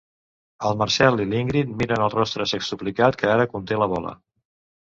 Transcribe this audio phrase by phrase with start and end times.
[0.69, 4.19] El Marcel i l'Ingrid miren el rostre sextuplicat que ara conté la bola.